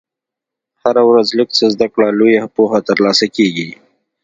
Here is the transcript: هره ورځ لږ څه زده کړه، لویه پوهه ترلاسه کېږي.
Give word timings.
هره 0.81 1.03
ورځ 1.09 1.27
لږ 1.37 1.49
څه 1.57 1.65
زده 1.73 1.87
کړه، 1.93 2.07
لویه 2.19 2.45
پوهه 2.55 2.79
ترلاسه 2.89 3.25
کېږي. 3.35 3.69